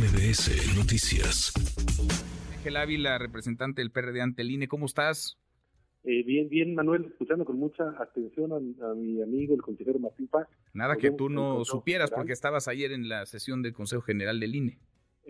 [0.00, 1.52] MBS Noticias.
[2.56, 5.38] Ángel Ávila, representante del PRD ante el INE, ¿cómo estás?
[6.04, 10.48] Eh, bien, bien, Manuel, escuchando con mucha atención a, mi amigo, el consejero Martín Paz.
[10.72, 14.54] Nada que tú no supieras porque estabas ayer en la sesión del Consejo General del
[14.54, 14.78] INE.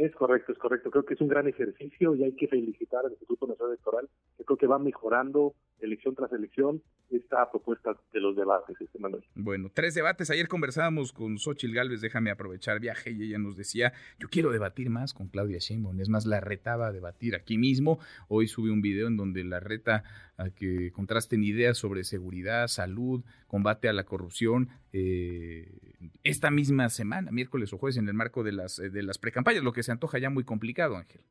[0.00, 0.90] Es correcto, es correcto.
[0.90, 4.08] Creo que es un gran ejercicio y hay que felicitar al Instituto Nacional Electoral,
[4.38, 9.22] que creo que va mejorando elección tras elección esta propuesta de los debates, este Manuel.
[9.34, 10.30] Bueno, tres debates.
[10.30, 14.88] Ayer conversábamos con Xochil Gálvez, déjame aprovechar viaje, y ella nos decía, yo quiero debatir
[14.88, 16.00] más con Claudia Sheinbaum.
[16.00, 17.98] Es más, la retaba a debatir aquí mismo.
[18.28, 20.04] Hoy subí un video en donde la reta
[20.38, 24.70] a que contrasten ideas sobre seguridad, salud, combate a la corrupción.
[24.94, 25.89] Eh,
[26.24, 29.72] esta misma semana, miércoles o jueves, en el marco de las, de las precampañas, lo
[29.72, 31.22] que se antoja ya muy complicado, Ángel.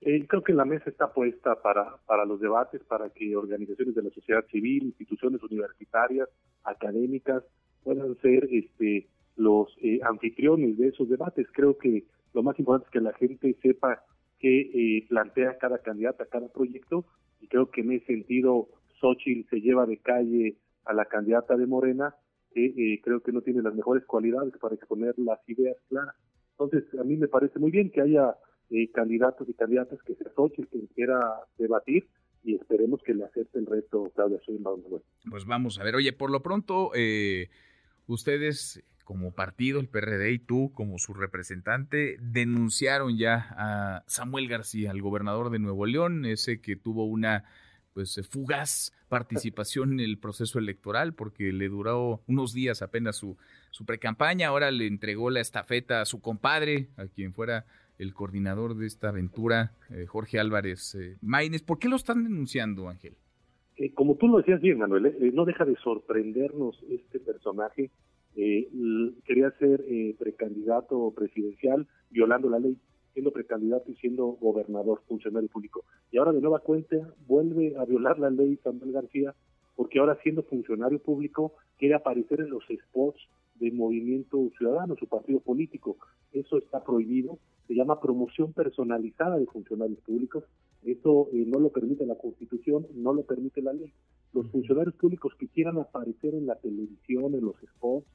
[0.00, 4.02] Eh, creo que la mesa está puesta para, para los debates, para que organizaciones de
[4.02, 6.28] la sociedad civil, instituciones universitarias,
[6.62, 7.42] académicas,
[7.82, 11.48] puedan ser este, los eh, anfitriones de esos debates.
[11.52, 14.04] Creo que lo más importante es que la gente sepa
[14.38, 17.04] qué eh, plantea cada candidata, cada proyecto,
[17.40, 18.68] y creo que en ese sentido
[19.00, 22.14] Xochitl se lleva de calle a la candidata de Morena,
[22.74, 26.14] que creo que no tiene las mejores cualidades para exponer las ideas claras.
[26.52, 28.36] Entonces, a mí me parece muy bien que haya
[28.70, 31.20] eh, candidatos y candidatas que se asocien, que quiera
[31.56, 32.08] debatir
[32.44, 34.82] y esperemos que le acepte el reto Claudia Sheinbaum.
[35.30, 37.48] Pues vamos a ver, oye, por lo pronto, eh,
[38.06, 44.90] ustedes como partido, el PRD y tú como su representante, denunciaron ya a Samuel García,
[44.90, 47.44] el gobernador de Nuevo León, ese que tuvo una
[47.98, 53.36] pues fugaz participación en el proceso electoral porque le duró unos días apenas su,
[53.72, 57.64] su precampaña, ahora le entregó la estafeta a su compadre, a quien fuera
[57.98, 61.62] el coordinador de esta aventura, eh, Jorge Álvarez eh, Maínez.
[61.62, 63.14] ¿Por qué lo están denunciando, Ángel?
[63.78, 67.90] Eh, como tú lo decías bien, Manuel, no deja de sorprendernos este personaje.
[69.24, 69.82] quería ser
[70.20, 72.76] precandidato presidencial violando la ley,
[73.18, 75.84] siendo precandidato y siendo gobernador, funcionario público.
[76.12, 79.34] Y ahora de nueva cuenta vuelve a violar la ley Samuel García,
[79.74, 83.20] porque ahora siendo funcionario público quiere aparecer en los spots
[83.56, 85.96] de Movimiento Ciudadano, su partido político.
[86.32, 90.44] Eso está prohibido se llama promoción personalizada de funcionarios públicos.
[90.84, 93.92] Eso eh, no lo permite la Constitución, no lo permite la ley.
[94.32, 98.06] Los funcionarios públicos que quieran aparecer en la televisión, en los spots,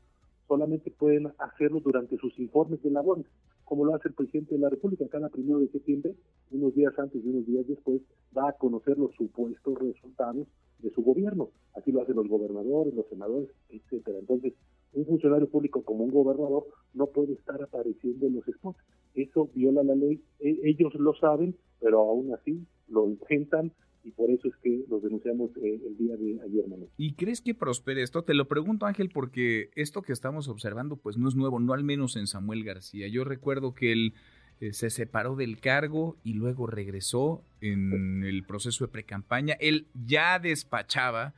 [0.48, 3.26] solamente pueden hacerlo durante sus informes de labores,
[3.64, 6.16] como lo hace el presidente de la República cada primero de septiembre,
[6.52, 8.02] unos días antes y unos días después,
[8.38, 10.48] va a conocer los supuestos resultados
[10.80, 11.50] de su gobierno.
[11.76, 14.20] Así lo hacen los gobernadores, los senadores, etcétera.
[14.20, 14.54] Entonces,
[14.94, 18.80] un funcionario público como un gobernador no puede estar apareciendo en los spots.
[19.16, 23.72] Eso viola la ley, e, ellos lo saben, pero aún así lo intentan
[24.04, 26.90] y por eso es que los denunciamos eh, el día de ayer, Manuel.
[26.98, 28.24] ¿Y crees que prospere esto?
[28.24, 31.84] Te lo pregunto, Ángel, porque esto que estamos observando pues no es nuevo, no al
[31.84, 33.08] menos en Samuel García.
[33.08, 34.14] Yo recuerdo que él
[34.60, 39.56] eh, se separó del cargo y luego regresó en el proceso de precampaña.
[39.60, 41.34] Él ya despachaba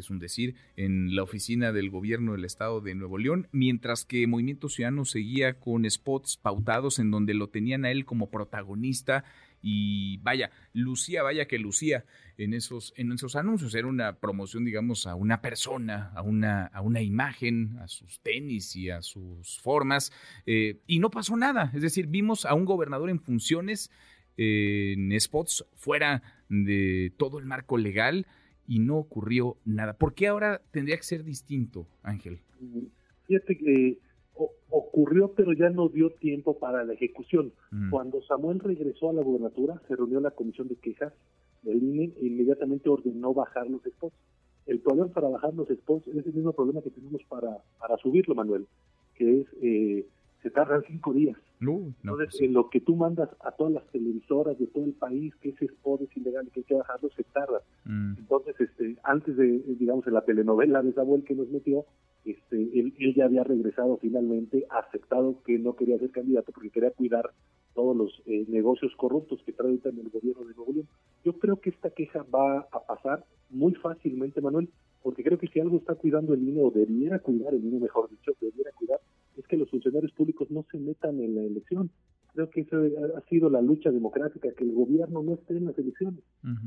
[0.00, 4.26] es un decir, en la oficina del gobierno del estado de Nuevo León, mientras que
[4.26, 9.24] Movimiento Ciudadano seguía con spots pautados en donde lo tenían a él como protagonista
[9.68, 12.04] y vaya, lucía, vaya que lucía
[12.38, 13.74] en esos, en esos anuncios.
[13.74, 18.76] Era una promoción, digamos, a una persona, a una, a una imagen, a sus tenis
[18.76, 20.12] y a sus formas,
[20.46, 21.72] eh, y no pasó nada.
[21.74, 23.90] Es decir, vimos a un gobernador en funciones,
[24.36, 28.28] eh, en spots fuera de todo el marco legal,
[28.68, 29.98] y no ocurrió nada.
[29.98, 32.38] ¿Por qué ahora tendría que ser distinto, Ángel?
[33.26, 33.98] Fíjate que
[34.70, 37.52] ocurrió, pero ya no dio tiempo para la ejecución.
[37.70, 37.90] Mm.
[37.90, 41.12] Cuando Samuel regresó a la gubernatura, se reunió la comisión de quejas
[41.62, 44.14] del INE e inmediatamente ordenó bajar los spots.
[44.66, 48.34] El problema para bajar los spots es el mismo problema que tenemos para, para subirlo,
[48.34, 48.66] Manuel,
[49.14, 50.06] que es eh,
[50.42, 51.36] se tardan cinco días.
[51.58, 54.92] No, Entonces, pues en lo que tú mandas a todas las televisoras de todo el
[54.92, 57.62] país que ese spot es ilegal y que hay que bajarlo, se tarda.
[57.84, 58.18] Mm.
[58.18, 61.86] Entonces, este, antes de, digamos, en la telenovela de Samuel que nos metió,
[62.26, 67.30] este, él, ya había regresado finalmente, aceptado que no quería ser candidato porque quería cuidar
[67.72, 70.88] todos los eh, negocios corruptos que trae en el gobierno de Nuevo León.
[71.24, 74.68] Yo creo que esta queja va a pasar muy fácilmente, Manuel,
[75.02, 78.10] porque creo que si algo está cuidando el INE, o debiera cuidar el INE, mejor
[78.10, 78.72] dicho, debiera
[79.46, 81.90] es que los funcionarios públicos no se metan en la elección.
[82.34, 82.76] Creo que eso
[83.16, 86.20] ha sido la lucha democrática, que el gobierno no esté en las elecciones.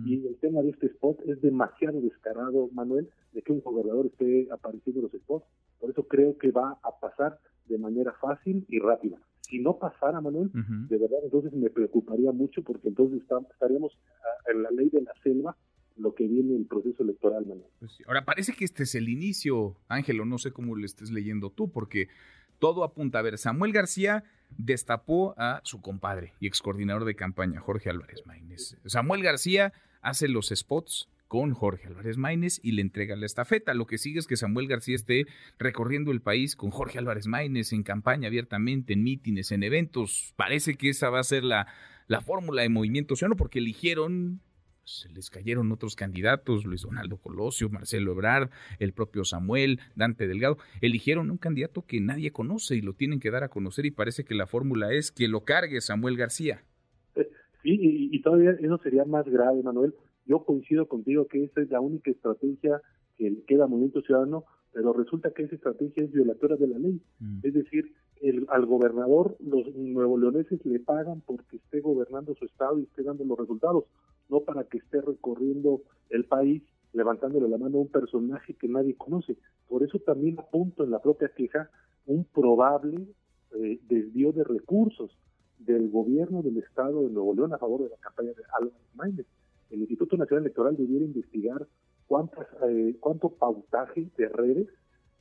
[0.06, 4.48] Y el tema de este spot es demasiado descarado, Manuel, de que un gobernador esté
[4.52, 5.46] apareciendo en los spots.
[5.80, 9.20] Por eso creo que va a pasar de manera fácil y rápida.
[9.42, 13.96] Si no pasara, Manuel, de verdad, entonces me preocuparía mucho porque entonces estaríamos
[14.52, 15.56] en la ley de la selva
[15.98, 17.68] lo que viene el proceso electoral, Manuel.
[17.80, 21.52] Pues ahora parece que este es el inicio, Ángelo, no sé cómo lo estés leyendo
[21.52, 22.08] tú, porque
[22.60, 24.24] todo apunta a ver, Samuel García
[24.58, 28.78] destapó a su compadre y ex coordinador de campaña, Jorge Álvarez Maínez.
[28.86, 33.76] Samuel García hace los spots con Jorge Álvarez Maínez y le entrega la estafeta.
[33.76, 35.26] Lo que sigue es que Samuel García esté
[35.60, 40.34] recorriendo el país con Jorge Álvarez Maínez en campaña abiertamente, en mítines, en eventos.
[40.36, 41.68] Parece que esa va a ser la,
[42.08, 44.42] la fórmula de Movimiento Ciudadano porque eligieron
[44.90, 48.50] se les cayeron otros candidatos, Luis Donaldo Colosio, Marcelo Ebrard,
[48.80, 53.32] el propio Samuel, Dante Delgado, eligieron un candidato que nadie conoce y lo tienen que
[53.32, 56.64] dar a conocer y parece que la fórmula es que lo cargue Samuel García.
[57.62, 59.94] Sí, y, y todavía eso sería más grave, Manuel,
[60.26, 62.82] yo coincido contigo que esa es la única estrategia
[63.18, 66.80] que le queda a Movimiento Ciudadano, pero resulta que esa estrategia es violatoria de la
[66.80, 67.02] ley.
[67.20, 67.40] Mm.
[67.44, 72.80] Es decir, el, al gobernador los nuevo leoneses le pagan porque esté gobernando su estado
[72.80, 73.86] y esté dando los resultados,
[74.30, 78.96] no para que esté recorriendo el país levantándole la mano a un personaje que nadie
[78.96, 79.38] conoce.
[79.68, 81.70] Por eso también apunto en la propia queja
[82.06, 83.08] un probable
[83.56, 85.12] eh, desvío de recursos
[85.60, 89.28] del gobierno del estado de Nuevo León a favor de la campaña de Álvaro Maínez
[89.70, 91.68] el Instituto Nacional Electoral debiera investigar
[92.08, 94.68] cuántas, eh, cuánto pautaje de redes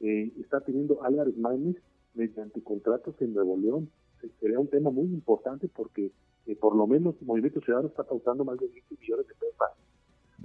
[0.00, 1.76] eh, está teniendo Álvarez Maínez
[2.14, 3.90] mediante contratos en Nuevo León.
[4.40, 6.10] Sería un tema muy importante porque
[6.46, 9.48] eh, por lo menos el Movimiento Ciudadano está pautando más de 20 millones de pesos.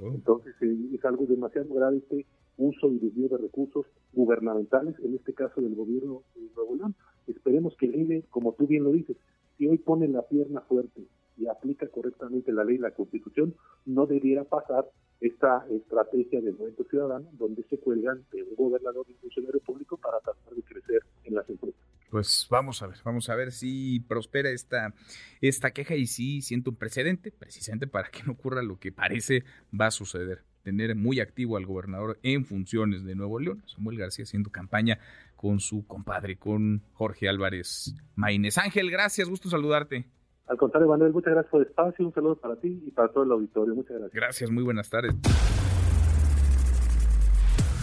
[0.02, 2.26] Entonces es algo demasiado grave este
[2.58, 6.96] uso y desvío de recursos gubernamentales, en este caso del gobierno de Nuevo León.
[7.28, 9.18] Esperemos que el INE, como tú bien lo dices,
[9.58, 11.04] si hoy pone la pierna fuerte
[11.38, 13.56] y aplica correctamente la ley y la constitución,
[13.86, 14.90] no debiera pasar
[15.22, 19.98] esta estrategia del movimiento ciudadano donde se cuelgan de un gobernador y un funcionario público
[19.98, 21.93] para tratar de crecer en las empresas.
[22.14, 24.94] Pues vamos a ver, vamos a ver si prospera esta,
[25.42, 29.46] esta queja y si siento un precedente, precisamente para que no ocurra lo que parece
[29.74, 30.44] va a suceder.
[30.62, 35.00] Tener muy activo al gobernador en funciones de Nuevo León, Samuel García haciendo campaña
[35.36, 38.60] con su compadre, con Jorge Álvarez Maínez.
[38.60, 40.06] Ángel, gracias, gusto saludarte.
[40.46, 43.24] Al contrario, Manuel, muchas gracias por el espacio, un saludo para ti y para todo
[43.24, 43.74] el auditorio.
[43.74, 44.14] Muchas gracias.
[44.14, 45.16] Gracias, muy buenas tardes.